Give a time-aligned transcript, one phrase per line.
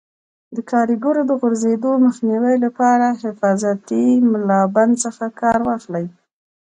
[0.55, 6.05] د کاریګرو د غورځېدو مخنیوي لپاره حفاظتي ملابند څخه کار واخلئ.